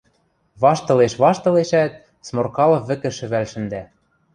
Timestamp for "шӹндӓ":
3.51-3.83